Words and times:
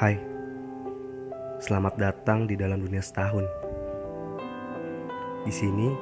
Hai, 0.00 0.16
selamat 1.60 2.00
datang 2.00 2.48
di 2.48 2.56
dalam 2.56 2.80
dunia 2.80 3.04
setahun. 3.04 3.44
Di 5.44 5.52
sini, 5.52 5.92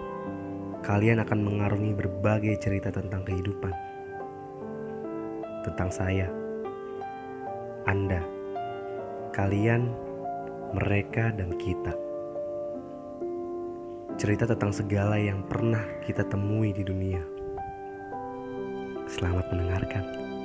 kalian 0.87 1.19
akan 1.19 1.43
mengarungi 1.43 1.99
berbagai 1.99 2.63
cerita 2.63 2.95
tentang 2.95 3.27
kehidupan, 3.27 3.75
tentang 5.67 5.91
saya, 5.91 6.31
Anda, 7.91 8.23
kalian, 9.35 9.91
mereka, 10.79 11.35
dan 11.35 11.59
kita. 11.59 11.91
Cerita 14.15 14.47
tentang 14.47 14.71
segala 14.71 15.19
yang 15.19 15.43
pernah 15.43 15.83
kita 16.07 16.23
temui 16.23 16.71
di 16.71 16.87
dunia. 16.87 17.19
Selamat 19.11 19.51
mendengarkan. 19.51 20.38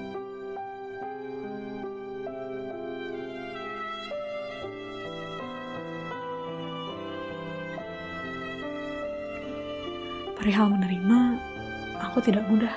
Perihal 10.34 10.74
menerima, 10.74 11.38
aku 12.02 12.18
tidak 12.26 12.50
mudah. 12.50 12.74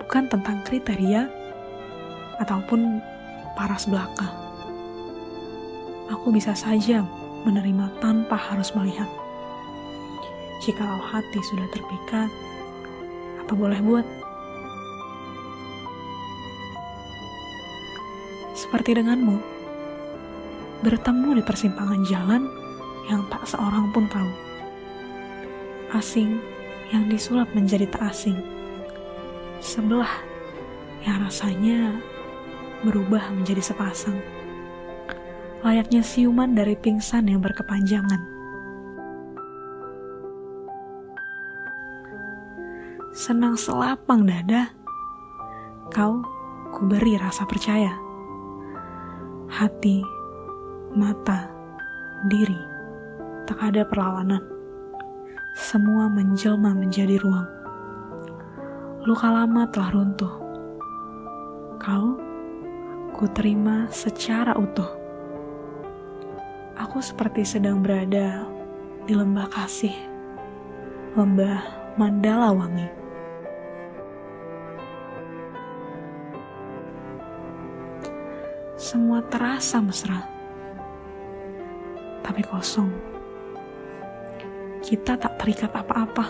Bukan 0.00 0.24
tentang 0.24 0.64
kriteria 0.64 1.28
ataupun 2.40 3.00
paras 3.52 3.84
belaka. 3.84 4.32
Aku 6.08 6.32
bisa 6.32 6.56
saja 6.56 7.04
menerima 7.44 7.92
tanpa 8.00 8.36
harus 8.36 8.72
melihat. 8.72 9.08
Jikalau 10.64 11.00
hati 11.00 11.40
sudah 11.44 11.66
terpikat, 11.74 12.30
apa 13.44 13.52
boleh 13.52 13.80
buat? 13.84 14.06
Seperti 18.56 18.96
denganmu, 18.96 19.36
bertemu 20.86 21.28
di 21.36 21.42
persimpangan 21.44 22.00
jalan 22.08 22.42
yang 23.10 23.26
tak 23.28 23.44
seorang 23.44 23.90
pun 23.90 24.06
tahu 24.06 24.51
asing 25.96 26.40
yang 26.92 27.08
disulap 27.08 27.48
menjadi 27.56 27.88
tak 27.88 28.12
asing. 28.12 28.36
Sebelah 29.60 30.10
yang 31.04 31.24
rasanya 31.24 31.96
berubah 32.84 33.32
menjadi 33.32 33.62
sepasang. 33.72 34.16
Layaknya 35.62 36.02
siuman 36.02 36.52
dari 36.58 36.74
pingsan 36.74 37.30
yang 37.30 37.38
berkepanjangan. 37.38 38.20
Senang 43.12 43.54
selapang 43.54 44.26
dada, 44.26 44.72
kau 45.94 46.24
kuberi 46.74 47.14
rasa 47.20 47.46
percaya. 47.46 47.94
Hati, 49.52 50.02
mata, 50.96 51.46
diri, 52.26 52.58
tak 53.46 53.60
ada 53.62 53.86
perlawanan 53.86 54.51
semua 55.52 56.08
menjelma 56.08 56.72
menjadi 56.72 57.20
ruang. 57.20 57.44
Luka 59.04 59.28
lama 59.28 59.68
telah 59.68 59.92
runtuh. 59.92 60.34
Kau, 61.76 62.16
ku 63.12 63.28
terima 63.28 63.84
secara 63.92 64.56
utuh. 64.56 64.88
Aku 66.80 67.04
seperti 67.04 67.44
sedang 67.44 67.84
berada 67.84 68.48
di 69.04 69.12
lembah 69.12 69.44
kasih, 69.52 69.92
lembah 71.20 71.60
Mandala 72.00 72.48
Wangi. 72.56 72.88
Semua 78.80 79.20
terasa 79.28 79.84
mesra, 79.84 80.24
tapi 82.24 82.40
kosong 82.40 83.12
kita 84.82 85.14
tak 85.14 85.31
terikat 85.42 85.74
apa-apa. 85.74 86.22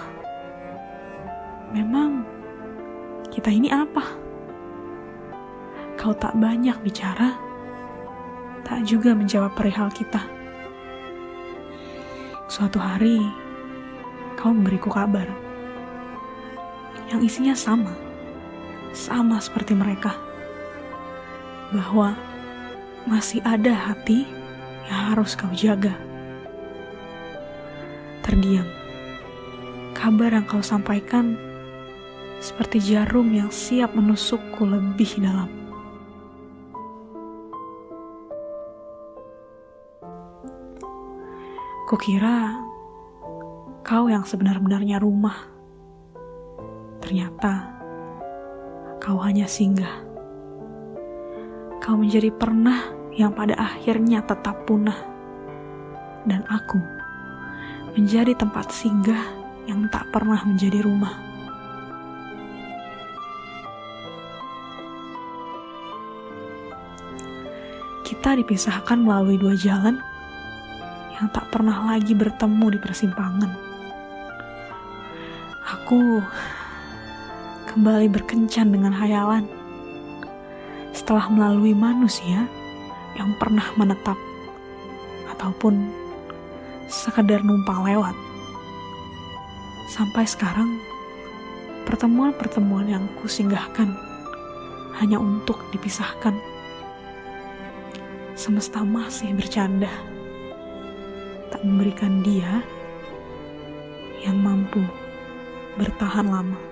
Memang 1.76 2.24
kita 3.28 3.52
ini 3.52 3.68
apa? 3.68 4.00
Kau 6.00 6.16
tak 6.16 6.32
banyak 6.40 6.80
bicara, 6.80 7.36
tak 8.64 8.88
juga 8.88 9.12
menjawab 9.12 9.52
perihal 9.52 9.92
kita. 9.92 10.24
Suatu 12.48 12.80
hari, 12.80 13.20
kau 14.40 14.48
memberiku 14.48 14.88
kabar 14.88 15.28
yang 17.12 17.20
isinya 17.20 17.52
sama, 17.52 17.92
sama 18.96 19.44
seperti 19.44 19.76
mereka, 19.76 20.16
bahwa 21.68 22.16
masih 23.04 23.44
ada 23.44 23.76
hati 23.76 24.24
yang 24.88 25.12
harus 25.12 25.36
kau 25.36 25.52
jaga 25.52 25.92
terdiam. 28.24 28.81
Kabar 30.02 30.34
yang 30.34 30.50
kau 30.50 30.58
sampaikan 30.58 31.38
seperti 32.42 32.82
jarum 32.82 33.30
yang 33.30 33.54
siap 33.54 33.94
menusukku 33.94 34.66
lebih 34.66 35.06
dalam. 35.22 35.46
Kukira 41.86 42.58
kau 43.86 44.10
yang 44.10 44.26
sebenar-benarnya 44.26 44.98
rumah. 44.98 45.38
Ternyata 46.98 47.70
kau 48.98 49.22
hanya 49.22 49.46
singgah. 49.46 50.02
Kau 51.78 51.94
menjadi 51.94 52.34
pernah 52.34 52.90
yang 53.14 53.30
pada 53.38 53.54
akhirnya 53.54 54.18
tetap 54.26 54.66
punah. 54.66 54.98
Dan 56.26 56.42
aku 56.50 56.82
menjadi 57.94 58.34
tempat 58.34 58.66
singgah 58.74 59.41
yang 59.66 59.86
tak 59.90 60.10
pernah 60.10 60.42
menjadi 60.42 60.82
rumah. 60.82 61.14
Kita 68.02 68.38
dipisahkan 68.38 69.02
melalui 69.02 69.38
dua 69.38 69.54
jalan 69.58 69.98
yang 71.14 71.26
tak 71.30 71.46
pernah 71.54 71.94
lagi 71.94 72.14
bertemu 72.14 72.66
di 72.74 72.78
persimpangan. 72.82 73.50
Aku 75.62 76.20
kembali 77.72 78.06
berkencan 78.12 78.68
dengan 78.74 78.92
hayalan 78.92 79.48
setelah 80.92 81.26
melalui 81.32 81.72
manusia 81.72 82.44
yang 83.16 83.32
pernah 83.40 83.64
menetap 83.80 84.18
ataupun 85.32 85.88
sekedar 86.86 87.40
numpang 87.40 87.82
lewat. 87.86 88.31
Sampai 89.90 90.24
sekarang, 90.26 90.78
pertemuan-pertemuan 91.86 92.86
yang 92.88 93.04
kusinggahkan 93.20 93.92
hanya 95.02 95.18
untuk 95.18 95.58
dipisahkan. 95.74 96.34
Semesta 98.38 98.82
masih 98.82 99.36
bercanda, 99.36 99.90
tak 101.52 101.62
memberikan 101.62 102.24
dia 102.24 102.64
yang 104.22 104.38
mampu 104.40 104.80
bertahan 105.76 106.30
lama. 106.30 106.71